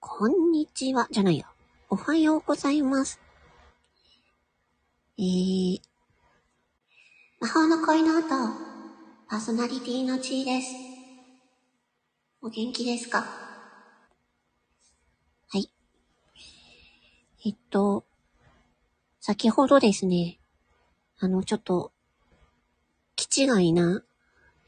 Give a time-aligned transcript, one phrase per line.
[0.00, 1.46] こんにちは、じゃないよ。
[1.90, 3.20] おはようございます。
[5.18, 5.80] えー、
[7.40, 8.28] 魔法の恋の音、
[9.28, 10.68] パーソナリティのちーです。
[12.40, 13.24] お元気ですか？
[15.48, 15.68] はい。
[17.44, 18.04] えっと、
[19.20, 20.38] 先ほどですね、
[21.18, 21.90] あの、ちょっと、
[23.16, 24.04] 気違いな、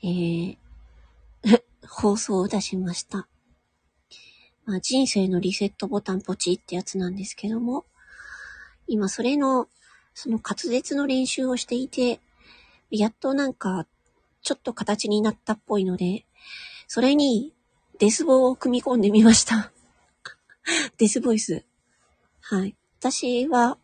[0.02, 0.56] えー、
[1.88, 3.28] 放送を出しました。
[4.64, 7.84] まあ、人生のリセットボタンポチってやつなんですけども、
[8.86, 9.68] 今それの、
[10.14, 12.20] その滑舌の練習をしていて、
[12.90, 13.86] やっとなんか、
[14.42, 16.24] ちょっと形になったっぽいので、
[16.88, 17.54] それに
[17.98, 19.72] デスボを組み込んでみました。
[20.98, 21.64] デスボイス。
[22.40, 22.74] はい。
[22.98, 23.78] 私は、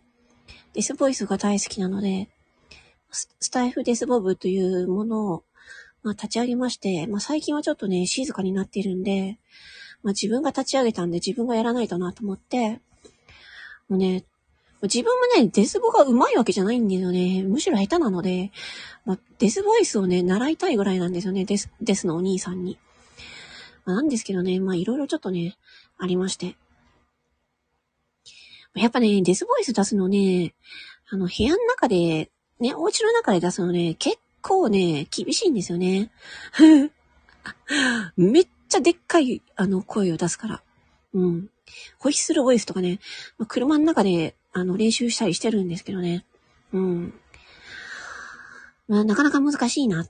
[0.72, 2.28] デスボイスが大好きなので、
[3.12, 5.44] スタイフデスボブというものを、
[6.02, 9.38] まあ、立ち上げまして、まあ、最近はちょっとね、静かになってるんで、
[10.06, 12.80] まあ、自分が立ち上げたんで自分がやらないとなと思って、
[13.88, 14.22] もうね、
[14.82, 17.42] 自分もね、デスボが上手いわけじゃないんですよね。
[17.42, 18.52] むしろ下手なので、
[19.04, 21.44] まあ、デスボイスをね、習いたいぐらいなんですよね。
[21.44, 22.78] デス、デスのお兄さんに。
[23.84, 25.56] まあ、なんですけどね、まあ、いろいろちょっとね、
[25.98, 26.54] ありまして。
[28.76, 30.54] やっぱね、デスボイス出すのね、
[31.10, 36.12] あの、部屋の中で、ね、お家の中で出すのね、結構ね、厳しいんですよね。
[38.16, 40.62] めっちゃでっかい、あの、声を出すから。
[41.14, 41.48] うん。
[41.98, 43.00] ホイッスルボイスとかね、
[43.38, 46.24] まあ車の中で、あの、練習したりしてるんですけどね。
[46.72, 47.14] うん。
[48.88, 50.06] まあ、なかなか難しいな。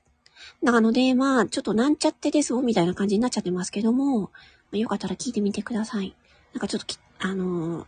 [0.63, 4.29] なので、まあ、ちょっとなんちゃってですみたいな感じになっちゃってますけども、ま
[4.75, 6.15] あ、よかったら聞いてみてください。
[6.53, 7.87] なんかちょっと、あのー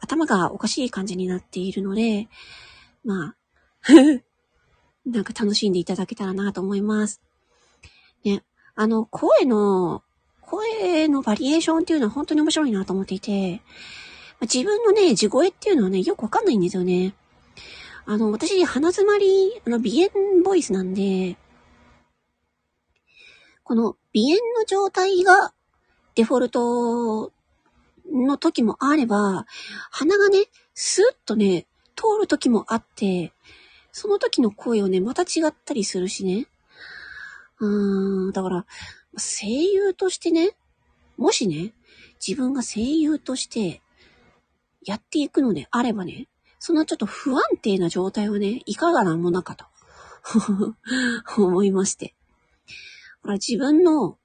[0.00, 2.28] 頭がおかしい感じになっているので、
[3.04, 3.36] まあ、
[5.06, 7.20] なんか楽しんでいただけたらなと思います。
[8.24, 8.42] ね、
[8.80, 10.02] あの、声の、
[10.40, 13.60] 声のバリエーションっていうのは本当に面白いなと思っていて、
[14.40, 17.14] 自分のね、地声っていうのはね、よくわかんないんですよね。
[18.06, 21.36] あの、私、鼻詰まり、あの、鼻炎ボイスなんで、
[23.64, 25.52] この鼻炎の状態が
[26.14, 27.32] デフォルト
[28.10, 29.44] の時もあれば、
[29.90, 33.34] 鼻がね、スーッとね、通る時もあって、
[33.92, 36.46] その時の声をね、また違ったりするしね。
[37.60, 38.66] うーん、だから、
[39.16, 40.56] 声優としてね、
[41.16, 41.72] もしね、
[42.26, 43.82] 自分が声優として
[44.82, 46.28] やっていくのであればね、
[46.58, 49.64] そのちょっと不安定な状態はね、いかがなものかと
[51.36, 52.14] 思いまして。
[53.22, 54.18] ほら、自分の、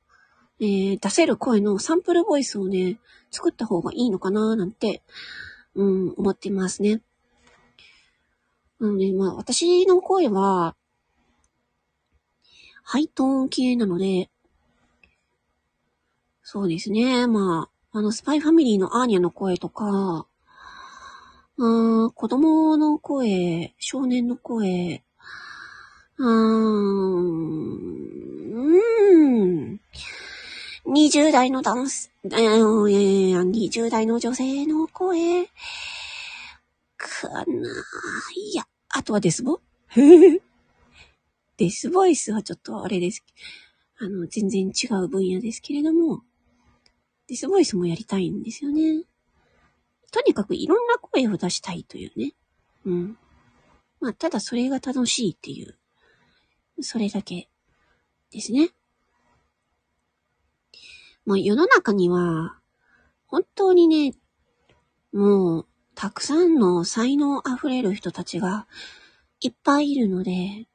[0.60, 5.04] えー出せる声のサンプルボイスをね、作った方がいいのかななんて、
[5.76, 7.02] うん、思ってますね。
[8.80, 10.76] なので、まあ、私の声は、
[12.88, 14.30] ハイトーン系なので、
[16.44, 17.26] そうですね。
[17.26, 20.28] まあ、あの、スパイファミリーのアーニャの声とか、
[21.58, 25.04] うん、子供の声、少年の声、
[26.18, 27.86] うーん、
[28.54, 28.76] う
[29.74, 29.80] ん、
[30.86, 35.48] 20代の男性、えー、20代の女性の声、
[36.98, 37.44] かな。
[38.36, 39.60] いや、あとはデスボ
[41.58, 43.24] デスボイスはちょっとあれです。
[43.98, 46.24] あの、全然違う分野ですけれども、
[47.28, 49.04] デスボイスもやりたいんですよね。
[50.12, 52.34] とにかくいろんな声を出したいというね。
[52.86, 53.18] うん。
[54.00, 55.78] まあ、ただそれが楽しいっていう、
[56.82, 57.50] それだけ
[58.32, 58.70] ですね。
[61.26, 62.60] まあ、世の中には、
[63.28, 64.14] 本当にね、
[65.12, 68.68] もう、たくさんの才能あふれる人たちが
[69.40, 70.68] いっぱいいるので、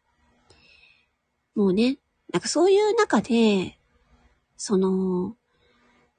[1.55, 1.99] もうね、
[2.33, 3.78] なんかそういう中で、
[4.56, 5.37] その、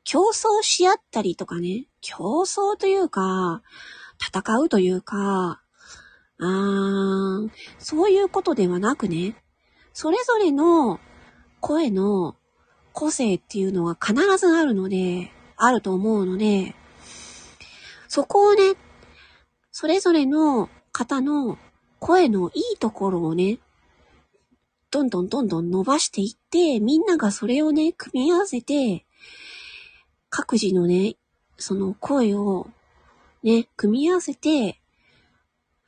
[0.03, 3.61] 競争し合ったりとかね、競争というか、
[4.19, 5.61] 戦うというか、
[6.39, 9.35] あーそういうことではなくね、
[9.93, 10.99] それぞれの
[11.59, 12.35] 声の
[12.93, 16.75] 個性っていうのは必ずあるので、あると思うので、
[18.07, 18.73] そこをね、
[19.71, 21.57] それぞれの方の
[21.99, 23.59] 声のいいところをね、
[24.91, 29.05] どんどんどんどん伸ばしていって、みんながそれをね、組み合わせて、
[30.29, 31.15] 各自のね、
[31.57, 32.67] その声を
[33.43, 34.81] ね、組み合わせて、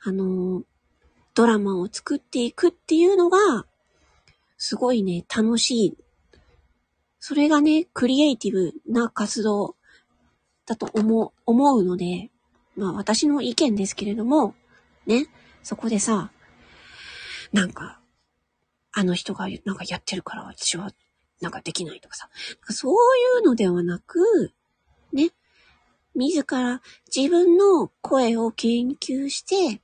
[0.02, 0.62] あの、
[1.34, 3.66] ドラマを作っていくっていうのが、
[4.56, 5.98] すごいね、楽しい。
[7.20, 9.76] それがね、クリエイティブな活動
[10.66, 12.30] だと思う、思うので、
[12.76, 14.54] まあ私の意見ですけれども、
[15.06, 15.26] ね、
[15.62, 16.30] そこでさ、
[17.52, 18.00] なんか、
[18.94, 20.90] あの人がなんかやってるから私は
[21.40, 22.28] なんかできないとかさ、
[22.60, 22.94] かそうい
[23.42, 24.52] うのではなく、
[25.12, 25.30] ね、
[26.14, 26.80] 自ら
[27.14, 29.80] 自分の声を研究して、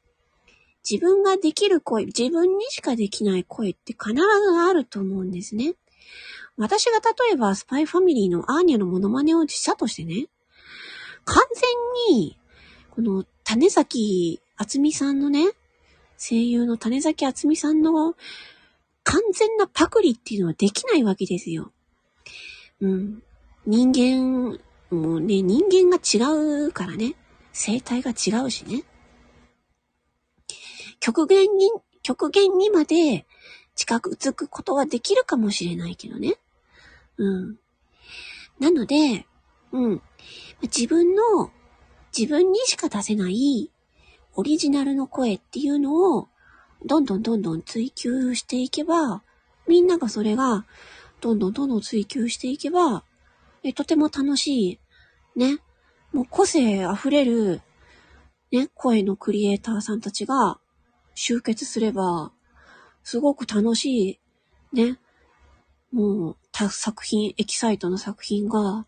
[0.89, 4.21] 自分ができる声、自分にしかできない声って必ず
[4.59, 5.75] あると思うんですね。
[6.57, 10.29] 私が例えばスパイファミリーのアーニャのモノマネをしたとしてね、
[11.25, 11.43] 完
[12.09, 12.39] 全に、
[12.91, 15.51] この種崎厚美さんのね、
[16.19, 18.15] 声優の種崎厚美さんの
[19.11, 21.73] 完全なパクリっていうのはできないわけですよ。
[22.81, 23.23] うん。
[23.67, 24.61] 人間、
[24.91, 27.17] もうね、人間が違うからね。
[27.53, 28.85] 生態が違うしね。
[31.01, 31.73] 極限に、
[32.03, 33.27] 極限にまで
[33.75, 36.37] 近づくことはできるかもしれないけどね。
[37.17, 37.59] うん。
[38.61, 39.27] なので、
[39.73, 40.03] うん。
[40.63, 41.51] 自分の、
[42.17, 43.73] 自分にしか出せない
[44.35, 46.29] オリジナルの声っていうのを、
[46.85, 49.23] どんどんどんどん追求していけば、
[49.69, 50.65] みんながそれが、
[51.21, 53.05] どんどんどんどん追求していけば、
[53.63, 54.79] え、とても楽し
[55.37, 55.59] い、ね。
[56.13, 57.61] もう個性溢れる、
[58.51, 60.59] ね、声のクリエイターさんたちが
[61.15, 62.33] 集結すれば、
[63.05, 64.21] すごく楽し
[64.73, 64.99] い、ね。
[65.93, 66.37] もう、
[66.71, 68.87] 作品、エキサイトの作品が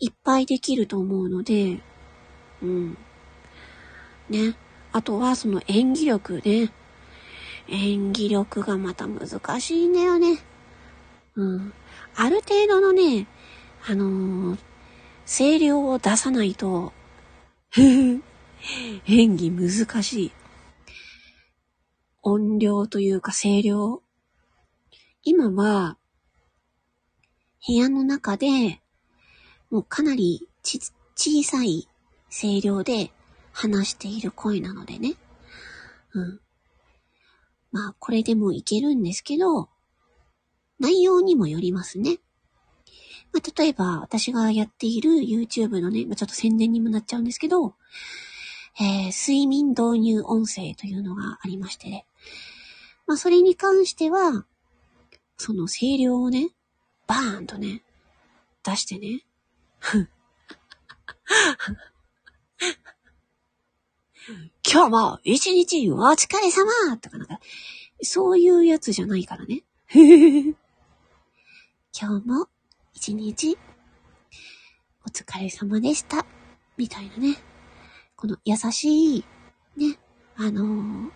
[0.00, 1.80] いっぱいできると思うので、
[2.62, 2.98] うん。
[4.28, 4.56] ね。
[4.92, 6.72] あとはその演技力ね。
[7.68, 10.38] 演技力がまた難しいんだよね。
[11.36, 11.72] うん。
[12.14, 13.26] ある程度のね、
[13.86, 14.58] あのー、
[15.26, 16.92] 声量を出さないと、
[17.76, 20.32] 演技難しい。
[22.22, 24.02] 音量というか声量。
[25.22, 25.98] 今は、
[27.66, 28.80] 部屋の中で、
[29.70, 30.80] もうかなりち、
[31.16, 31.88] 小さい
[32.30, 33.12] 声量で
[33.52, 35.14] 話している声なのでね。
[36.12, 36.40] うん。
[37.74, 39.68] まあ、これでもいけるんですけど、
[40.78, 42.18] 内容にもよりますね。
[43.32, 47.74] まあ、例えば、私がやっている YouTube のね、まあ、ちょっと宣伝にもなっちゃうんですけど、
[48.78, 52.06] えー、睡眠導入音声というのがありまして、ね、
[53.08, 54.46] まあ、それに関しては、
[55.36, 56.50] その声量をね、
[57.08, 57.82] バーンとね、
[58.62, 59.24] 出してね、
[64.66, 67.40] 今日も一日お疲れ様とかなんか、
[68.02, 69.64] そういうやつじゃないからね。
[71.92, 72.48] 今日も
[72.94, 73.58] 一日
[75.06, 76.24] お疲れ様でした。
[76.78, 77.36] みたいなね。
[78.16, 79.24] この優しい、
[79.76, 79.98] ね、
[80.36, 81.10] あのー、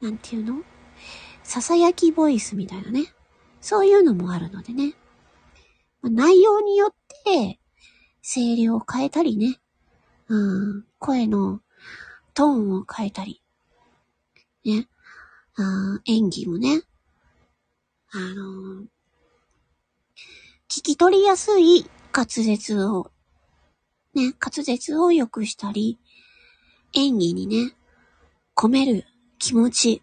[0.00, 0.62] なんていうの？
[1.44, 3.14] 囁きボイスみたいなね。
[3.62, 4.94] そういうのもあるのでね。
[6.02, 6.94] 内容によっ
[7.24, 7.58] て、
[8.22, 9.58] 声量を変えたりね。
[10.28, 11.62] うん、声の
[12.34, 13.42] トーンを変えたり。
[14.64, 14.88] ね。
[15.56, 16.82] あ演技もね。
[18.10, 18.84] あのー、
[20.68, 23.10] 聞き取りやすい滑舌を、
[24.14, 25.98] ね、滑舌を良くしたり、
[26.94, 27.74] 演技にね、
[28.54, 29.04] 込める
[29.38, 30.02] 気持ち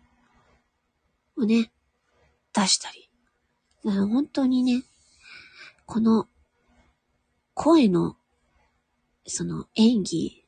[1.37, 1.71] をね、
[2.53, 3.09] 出したり。
[3.83, 4.83] 本当にね、
[5.85, 6.27] この
[7.53, 8.15] 声の
[9.25, 10.43] その演技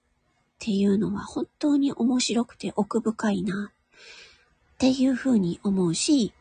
[0.61, 6.33] っていうのは本当に面白くて奥深いなっていうふうに思うし、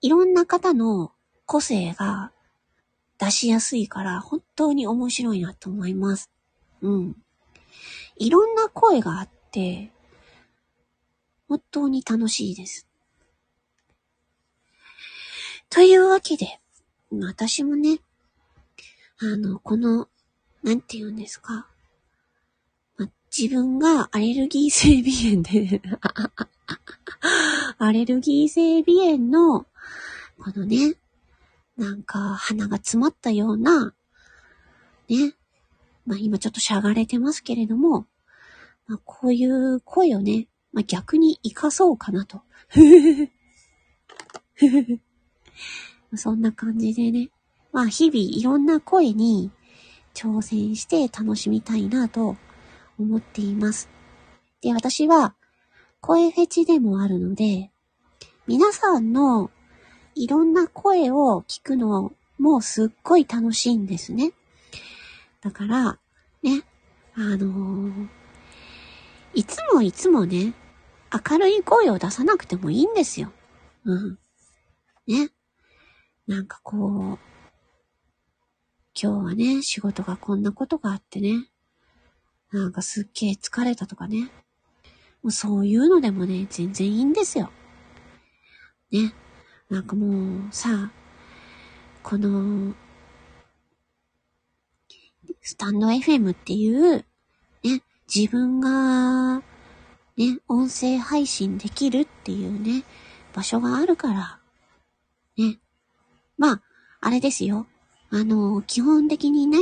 [0.00, 1.12] いろんな方の
[1.44, 2.32] 個性が
[3.18, 6.30] 出しやすいから本当に面白いなと思います。
[6.80, 7.16] うん。
[8.16, 9.90] いろんな声があって、
[11.48, 12.88] 本当に楽しいです。
[15.68, 16.60] というわけで、
[17.10, 17.98] 私もね、
[19.18, 20.08] あの、この、
[20.62, 21.68] なんて言うんですか。
[23.36, 25.80] 自分がアレルギー性鼻炎で。
[27.78, 29.66] アレルギー性鼻炎の、
[30.38, 30.96] このね、
[31.78, 33.94] なんか鼻が詰まったような、
[35.08, 35.34] ね、
[36.04, 38.06] まあ今ちょっとしゃがれてますけれども、
[38.86, 42.42] まあこういう声をね、まあ逆に活かそうかなと。
[46.16, 47.30] そんな感じでね、
[47.72, 49.50] まあ日々いろんな声に
[50.12, 52.36] 挑戦して楽しみたいなと
[52.98, 53.88] 思っています。
[54.60, 55.34] で、私は
[56.00, 57.70] 声フェチでもあるので、
[58.46, 59.50] 皆さんの
[60.14, 64.32] いろんな声を聞くのもすっごい楽しいんですね。
[65.40, 65.98] だから、
[66.42, 66.62] ね、
[67.14, 68.08] あのー、
[69.34, 70.54] いつもいつもね、
[71.30, 73.32] 明るい声を出さなくてもいいんですよ。
[73.84, 74.18] うん。
[75.06, 75.30] ね。
[76.26, 76.76] なんかこ
[77.14, 77.18] う、
[78.94, 81.48] 今日はね、仕事がこんなことがあってね、
[82.52, 84.30] なんかすっげえ疲れたとかね。
[85.22, 87.50] もうそういうのでもね、全然いいんですよ。
[88.90, 89.14] ね。
[89.70, 90.92] なんかもうさ、
[92.02, 92.74] この、
[95.40, 97.04] スタンド FM っていう、
[97.64, 97.82] ね、
[98.14, 99.42] 自分が、
[100.16, 102.84] ね、音声配信できるっていうね、
[103.32, 104.40] 場所があるから、
[105.38, 105.58] ね。
[106.36, 106.62] まあ、
[107.00, 107.66] あれですよ。
[108.10, 109.58] あの、基本的にね、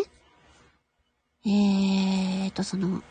[1.47, 3.03] えーと、その、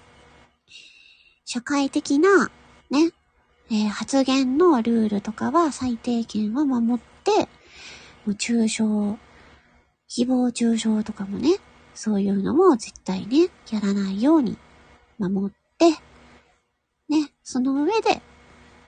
[1.46, 2.52] 社会的な、
[2.92, 3.12] ね、
[3.72, 7.32] えー、発言のルールとかは最低限は守って、
[8.26, 9.18] もう中傷、誹
[10.28, 11.58] 謗中傷とかもね、
[11.96, 14.58] そういうのも絶対ね、やらないように
[15.18, 15.92] 守って、
[17.10, 18.22] ね、その上で、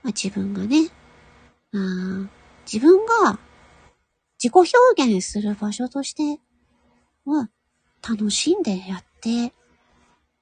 [0.02, 0.88] まあ、自分がね、
[1.74, 2.28] あ
[2.70, 3.38] 自分が
[4.42, 6.40] 自己表現する場所として
[7.24, 7.48] は
[8.08, 9.54] 楽しんでやってて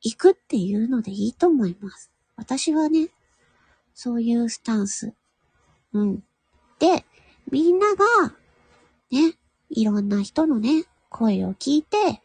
[0.03, 2.11] いくっていうのでいいと思います。
[2.37, 3.11] 私はね、
[3.95, 5.13] そういうスタンス。
[5.93, 6.25] うん。
[6.79, 7.05] で、
[7.51, 8.35] みんなが、
[9.11, 9.35] ね、
[9.69, 12.23] いろんな人のね、声を聞いて、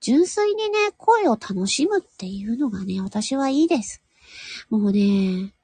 [0.00, 4.02] 純粋にね、声を楽しむっていうのがね、私はいいです。
[4.68, 5.54] もうね、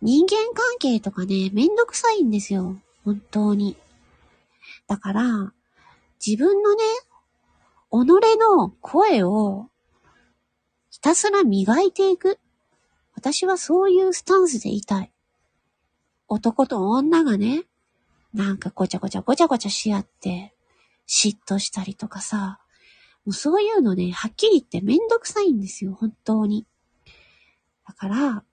[0.00, 2.76] 人間関係とかね、めんどくさいんですよ。
[3.04, 3.76] 本当に。
[4.86, 5.52] だから、
[6.24, 6.84] 自分のね、
[7.90, 9.68] 己の声を
[10.90, 12.38] ひたすら磨いていく。
[13.14, 15.12] 私はそういうスタンスでいたい。
[16.28, 17.64] 男と女がね、
[18.32, 20.54] なんかごちゃごちゃごちゃごちゃし合って、
[21.08, 22.60] 嫉妬したりとかさ、
[23.24, 26.66] もうそういうのね、はっきり言ってめんどくさいんですよ、本当に。
[27.86, 28.44] だから、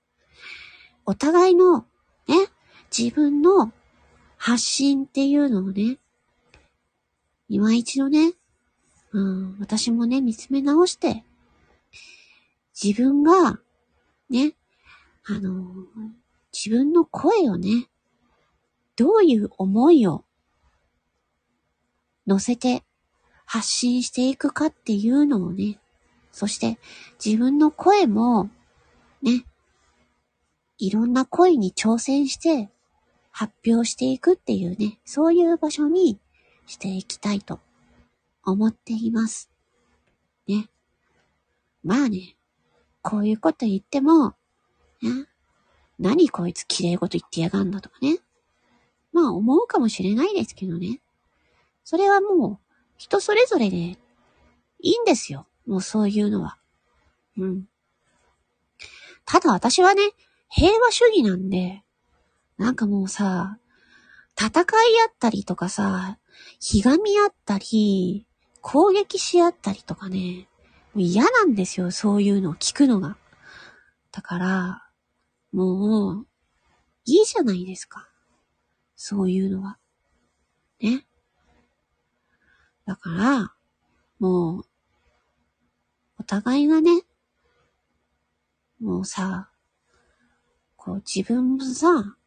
[1.05, 1.85] お互いの、
[2.27, 2.47] ね、
[2.95, 3.71] 自分の
[4.37, 5.99] 発信っていうのをね、
[7.47, 8.33] 今一度ね、
[9.17, 11.23] うん、私もね、見つめ直して、
[12.79, 13.59] 自分が、
[14.29, 14.53] ね、
[15.25, 15.65] あの、
[16.53, 17.87] 自分の声をね、
[18.95, 20.23] どういう思いを
[22.27, 22.83] 乗せて
[23.45, 25.79] 発信していくかっていうのをね、
[26.31, 26.77] そして
[27.23, 28.51] 自分の声も
[29.23, 29.45] ね、
[30.77, 32.69] いろんな声に挑戦して
[33.31, 36.19] 発表していくっていうね、そういう場所に
[36.67, 37.59] していきたいと。
[38.51, 39.49] 思っています。
[40.47, 40.69] ね。
[41.83, 42.35] まあね、
[43.01, 44.35] こういうこと言っても、
[45.01, 45.27] ね、
[45.99, 48.19] 何こいつ綺麗事言ってやがんだとかね。
[49.11, 51.01] まあ思うかもしれないですけどね。
[51.83, 52.57] それはもう
[52.97, 53.97] 人それぞれでい
[54.81, 55.47] いんですよ。
[55.65, 56.57] もうそういうのは。
[57.37, 57.65] うん。
[59.25, 60.01] ただ私はね、
[60.49, 61.83] 平和主義なんで、
[62.57, 63.57] なんかもうさ、
[64.39, 66.17] 戦い合ったりとかさ、
[66.59, 68.25] ひがみ合ったり、
[68.69, 70.49] 攻撃し合ったりとかね、
[70.93, 73.15] もう嫌なんですよ、そういうのを聞くのが。
[74.11, 74.83] だから、
[75.53, 76.27] もう、
[77.05, 78.09] いいじゃないですか。
[78.97, 79.77] そういうのは。
[80.81, 81.05] ね。
[82.85, 83.53] だから、
[84.19, 84.65] もう、
[86.19, 87.03] お互いがね、
[88.81, 89.49] もうさ、
[90.75, 92.17] こう自分もさ、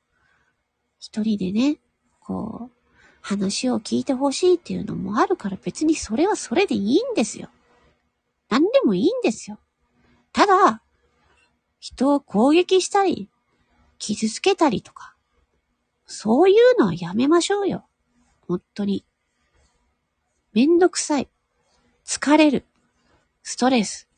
[0.98, 1.80] 一人でね、
[2.18, 2.79] こう、
[3.20, 7.48] 話を聞いてほしいっていうのもあるから別にそれはそれでいいんですよ。
[8.48, 9.58] 何でもいいんですよ。
[10.32, 10.82] ただ、
[11.78, 13.28] 人を攻撃したり、
[13.98, 15.14] 傷つけたりとか、
[16.06, 17.86] そういうのはやめましょうよ。
[18.46, 19.04] 本当に。
[20.52, 21.28] めんどくさい。
[22.04, 22.66] 疲れる。
[23.42, 24.08] ストレス。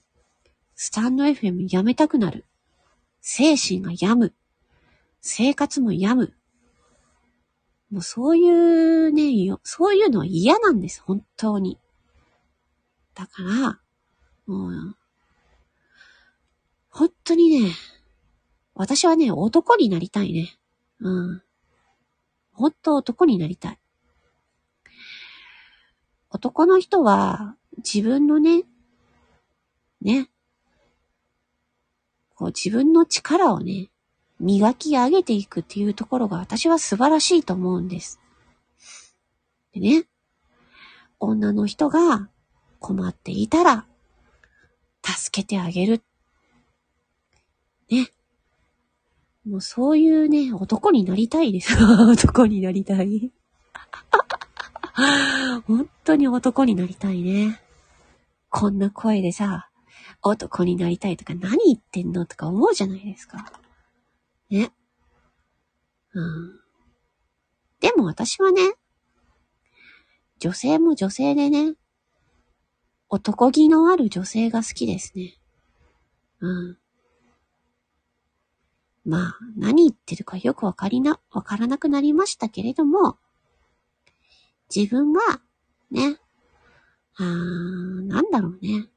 [0.75, 2.47] スタンド FM やめたくなる。
[3.21, 4.35] 精神が病む。
[5.21, 6.35] 生活も病む。
[7.93, 11.79] もうそういうね、そういうのは嫌なんです、本当に。
[13.15, 13.81] だから、
[14.47, 14.97] もう、
[16.89, 17.73] 本当にね、
[18.75, 20.57] 私はね、男になりたいね。
[21.01, 21.43] うん。
[22.53, 23.79] 本当男になりたい。
[26.31, 28.63] 男の人は自分のね、
[30.01, 30.31] ね、
[32.35, 33.92] こう自分の力をね、
[34.43, 38.21] 磨き上げていくっていうところが私は素晴らしいと思うんです。
[39.73, 40.05] でね、
[41.21, 42.29] 女の人が
[42.81, 43.87] 困っていたら、
[45.05, 46.03] 助けてあげる。
[47.89, 48.09] ね。
[49.47, 51.77] もうそういうね、男になりたいです。
[52.11, 53.33] 男になりたい。
[55.67, 57.61] 本当に男になりたいね。
[58.51, 59.71] こんな声でさ、
[60.21, 63.62] 男になりたいとか何言ってんのとか思うじゃないですか。
[64.53, 64.71] ね。
[66.13, 66.61] うん。
[67.81, 68.75] でも私はね、
[70.39, 71.75] 女性も女性でね、
[73.09, 75.39] 男気のある女性が好きですね。
[76.41, 76.79] うん。
[79.05, 83.19] まあ、何言ってるかよくわかりな、わからなくなりましたけれども、
[84.75, 85.21] 自分が、
[85.91, 86.19] ね、
[87.17, 87.83] あー、
[88.33, 88.89] だろうね。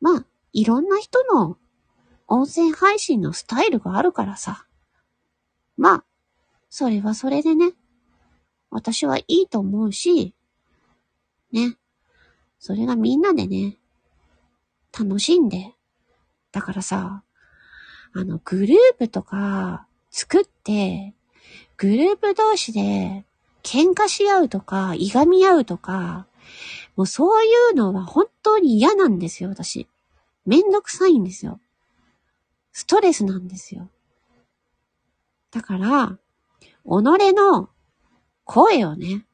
[0.00, 1.56] まあ、いろんな人の
[2.26, 4.66] 音声配信のスタイルがあるからさ。
[5.76, 6.04] まあ、
[6.68, 7.72] それはそれでね、
[8.70, 10.34] 私はいいと思うし、
[11.52, 11.76] ね。
[12.58, 13.76] それがみんなでね、
[14.98, 15.74] 楽しんで。
[16.52, 17.22] だからさ、
[18.12, 21.14] あの、グループとか作って、
[21.76, 23.24] グループ同士で
[23.62, 26.26] 喧嘩し合うとか、いがみ合うとか、
[26.96, 29.86] もうそういうのは本当に嫌なんですよ、私。
[30.48, 31.60] めんどくさいんですよ。
[32.72, 33.90] ストレスなんですよ。
[35.50, 36.18] だから、
[36.84, 37.68] 己の
[38.44, 39.26] 声をね、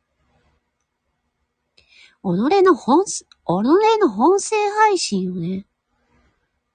[2.21, 5.66] 己の本、己の本声配信をね、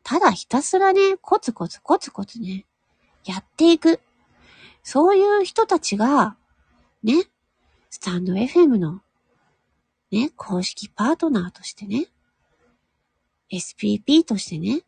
[0.03, 2.65] ただひたすらね、コツコツコツコツね、
[3.25, 3.99] やっていく。
[4.83, 6.37] そういう人たちが、
[7.03, 7.25] ね、
[7.89, 9.01] スタンド FM の、
[10.11, 12.07] ね、公式パートナーとしてね、
[13.51, 14.83] SPP としてね、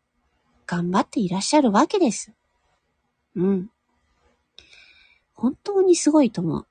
[0.66, 2.32] 頑張っていらっしゃるわけです。
[3.36, 3.70] うん。
[5.34, 6.66] 本当にすごいと思う。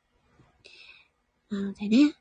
[1.50, 2.16] なのでね、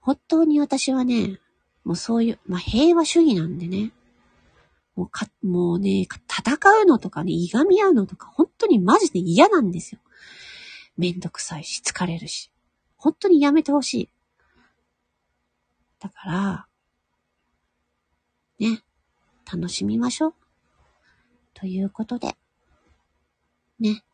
[0.00, 1.40] 本当に私はね、
[1.84, 3.92] もうそういう、まあ、平和主義なんでね。
[4.94, 10.00] もうか、もうね、戦うのとかね、いがみ合うのとか、本当にマジで嫌なんですよ。
[10.96, 12.50] めんどくさいし、疲れるし。
[12.96, 14.08] 本当にやめてほしい。
[15.98, 16.66] だから、
[18.62, 18.80] ね、
[19.52, 20.34] 楽しみましょう。
[21.52, 22.36] ということで、
[23.80, 24.04] ね。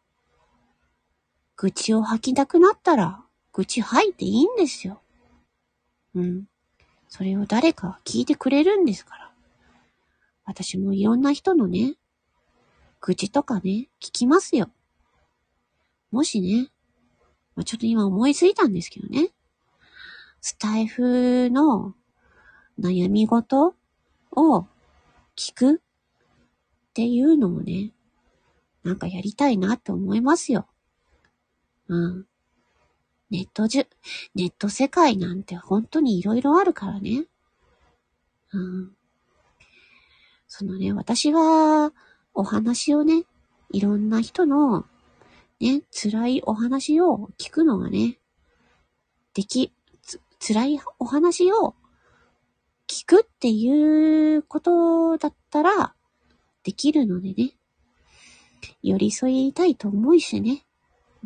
[1.56, 5.02] 愚痴を吐きたくなったら、愚痴吐いていいんですよ。
[6.14, 6.44] うん。
[7.08, 9.32] それを誰かが聞いてくれるんですから。
[10.46, 11.96] 私もいろんな人のね、
[13.02, 14.70] 愚痴とかね、聞きますよ。
[16.10, 16.70] もしね、
[17.54, 19.28] まあ、ちょっと今思いついたんですけどね。
[20.40, 21.94] スタイフの
[22.80, 23.74] 悩み事
[24.38, 24.66] を
[25.36, 25.78] 聞くっ
[26.94, 27.92] ていうのもね、
[28.82, 30.66] なんかやりたいなって思いますよ。
[31.88, 32.26] うん。
[33.30, 33.86] ネットじゅ、
[34.34, 37.26] ネット世界なんて本当に色々あるからね。
[38.52, 38.96] うん。
[40.46, 41.92] そのね、私は
[42.32, 43.24] お話をね、
[43.70, 44.86] いろんな人の
[45.60, 48.18] ね、辛いお話を聞くのがね、
[49.34, 49.72] でき、
[50.02, 51.74] つ、辛いお話を
[52.88, 55.94] 聞くっていうことだったら
[56.64, 57.52] できるのでね、
[58.82, 60.64] 寄り添いたいと思いしね、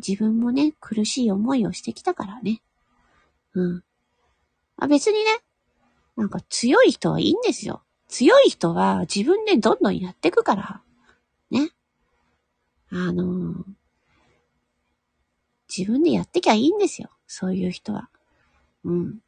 [0.05, 2.61] 自分もね、苦しい思いをしてきたからね。
[3.53, 3.83] うん。
[4.77, 5.39] あ別にね、
[6.17, 7.83] なんか強い人はいいんですよ。
[8.07, 10.81] 強い人は自分でどんどんやってくから。
[11.49, 11.71] ね。
[12.91, 13.63] あのー、
[15.75, 17.09] 自分でやってきゃいいんですよ。
[17.25, 18.09] そういう人は。
[18.83, 19.19] うん。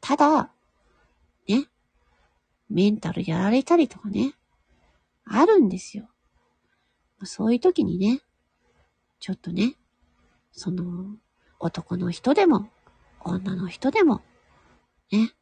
[0.00, 0.53] ただ、
[2.68, 4.34] メンタルやられたりとかね。
[5.24, 6.08] あるんですよ。
[7.24, 8.20] そういう時にね、
[9.20, 9.76] ちょっとね、
[10.52, 11.16] その、
[11.58, 12.68] 男の人でも、
[13.20, 14.22] 女の人でも、
[15.10, 15.32] ね、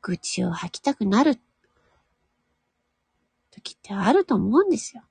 [0.00, 1.38] 愚痴を吐きたくなる
[3.50, 5.02] 時ってあると思うんですよ。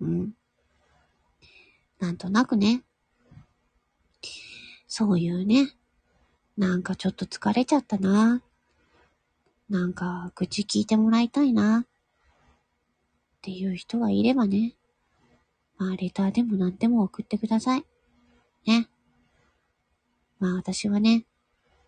[0.00, 0.32] うん。
[1.98, 2.82] なんとなくね、
[4.86, 5.74] そういうね、
[6.56, 8.42] なんかちょっと疲れちゃったな。
[9.68, 11.80] なんか愚痴聞いてもらいたいな。
[11.80, 14.74] っていう人がいればね、
[15.76, 17.84] まあ、レターでも何でも送ってください。
[18.66, 18.88] ね。
[20.40, 21.24] まあ、私はね、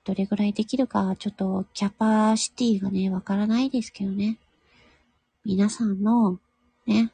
[0.04, 4.38] どれぐらいできるか、ちょっとキャパシティがね、わからないですけどね。
[5.44, 6.38] 皆さんの、
[6.86, 7.12] ね、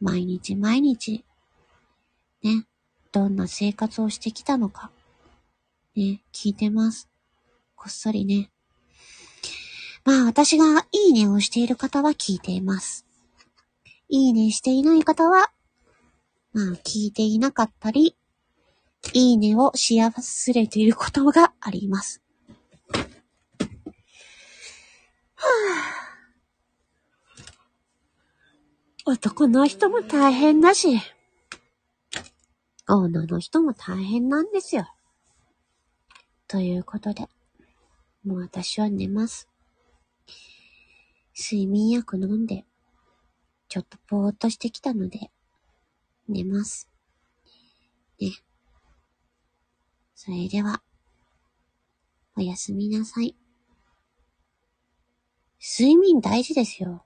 [0.00, 1.24] 毎日毎日、
[2.42, 2.66] ね、
[3.10, 4.90] どんな生活をしてきたのか、
[5.96, 7.08] ね、聞いてます。
[7.74, 8.51] こっそりね。
[10.04, 13.06] まあ、私がいいねをしている方は聞いています。
[14.08, 15.50] いいねしていない方は
[16.52, 18.14] まあ、聞いていなかったり、
[19.14, 22.20] いいねをし忘れていることがあります。
[25.34, 25.46] は
[29.06, 31.00] あ、男の人も大変だし、
[32.86, 34.86] 女の人も大変なんですよ。
[36.48, 37.28] ということで、
[38.26, 39.48] もう私は寝ます。
[41.34, 42.64] 睡眠薬飲んで、
[43.68, 45.30] ちょっとぼーっとしてきたので、
[46.28, 46.88] 寝ます。
[48.20, 48.32] ね。
[50.14, 50.82] それでは、
[52.36, 53.34] おやすみなさい。
[55.60, 57.04] 睡眠大事ですよ。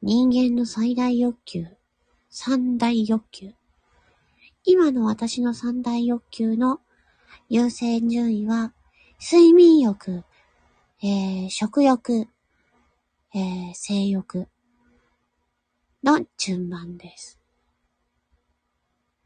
[0.00, 1.66] 人間の最大欲求、
[2.30, 3.52] 三大欲求。
[4.64, 6.80] 今の私の三大欲求の
[7.48, 8.72] 優先順位は、
[9.20, 10.24] 睡眠欲、
[11.02, 12.28] えー、食欲、
[13.36, 14.46] えー、性欲
[16.04, 17.40] の順番です。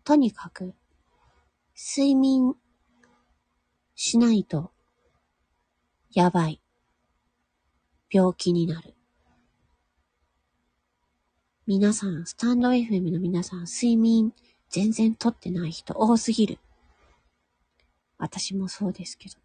[0.03, 0.75] とにかく、
[1.77, 2.55] 睡眠
[3.95, 4.73] しないと、
[6.11, 6.63] やばい。
[8.11, 8.95] 病気になる。
[11.67, 14.33] 皆さん、スタンド FM の皆さん、睡眠
[14.71, 16.59] 全然とってない人多すぎる。
[18.17, 19.37] 私もそうですけど。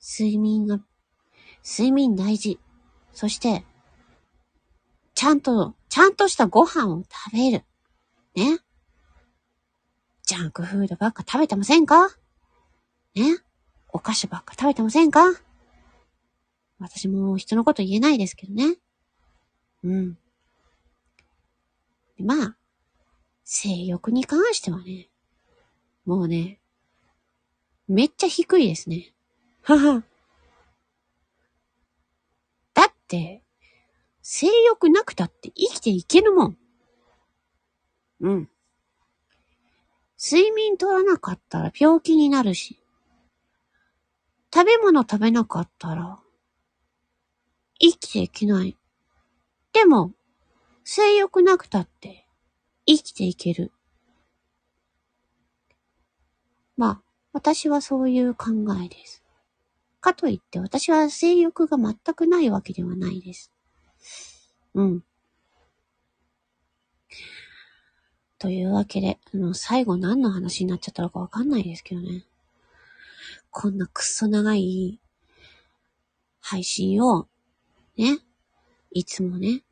[0.00, 0.78] 睡眠が、
[1.64, 2.60] 睡眠大事。
[3.18, 3.64] そして、
[5.16, 7.64] ちゃんと、ちゃんとしたご飯を食べる。
[8.36, 8.60] ね。
[10.22, 12.10] ジャンクフードばっか食べてませんか？
[13.16, 13.38] ね。
[13.88, 15.22] お菓子ばっか食べてませんか？
[16.78, 18.76] 私も人のこと言えないですけどね。
[19.82, 20.18] うん。
[22.20, 22.56] まあ、
[23.42, 25.08] 性欲に関してはね、
[26.06, 26.60] もうね、
[27.88, 29.12] めっちゃ低いですね。
[29.62, 30.04] はは。
[34.22, 36.58] 性欲なくたって生きていけるもん。
[38.20, 38.50] うん。
[40.22, 42.78] 睡眠取らなかったら病気になるし、
[44.52, 46.18] 食べ物食べなかったら、
[47.80, 48.76] 生きていけない。
[49.72, 50.12] でも、
[50.84, 52.26] 性欲なくたって
[52.86, 53.72] 生きていける。
[56.76, 58.50] まあ、私はそういう考
[58.84, 59.22] えです。
[60.00, 63.52] かといって私は性欲が全くないわけではないです。
[64.74, 65.04] うん。
[68.38, 72.24] というわけで、あの、最後何の話になっちゃったのかわかんないですけどね。
[73.50, 75.00] こんなくっそ長い
[76.38, 77.26] 配信を、
[77.96, 78.20] ね、
[78.92, 79.64] いつもね、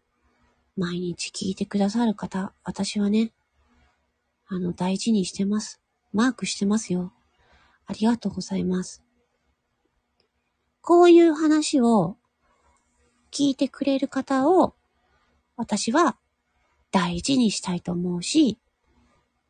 [0.76, 3.32] 毎日聞いてくださる方、私はね、
[4.48, 5.80] あの、大事にしてます。
[6.12, 7.12] マークしてますよ。
[7.86, 9.06] ありがとうございます。
[10.87, 12.16] こういう話を
[13.33, 14.77] 聞いてくれる方を、
[15.57, 16.16] 私は
[16.92, 18.57] 大事にしたいと思うし、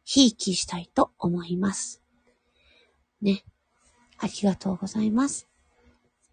[0.02, 2.00] ひいきしたいと思います。
[3.20, 3.44] ね。
[4.16, 5.46] ありがとうございます。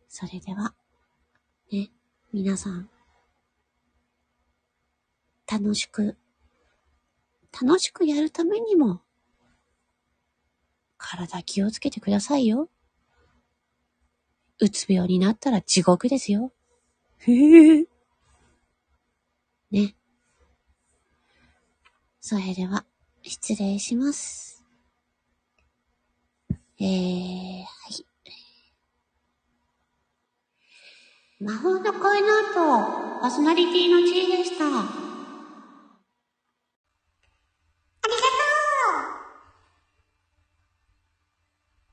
[0.08, 0.74] それでは、
[1.70, 1.92] ね、
[2.32, 2.89] 皆さん、
[5.52, 6.16] 楽しく、
[7.62, 9.02] 楽しくやるためにも、
[10.98, 12.70] 体気をつけてくださいよ。
[14.63, 16.54] うつ病になったら地獄ですよ。
[17.19, 17.86] へへ。
[19.71, 19.95] ね。
[22.21, 22.86] それでは、
[23.21, 24.63] 失礼します。
[26.80, 28.06] えー、はい。
[31.39, 35.12] 魔法の声の後、パーソナリティの地位でした。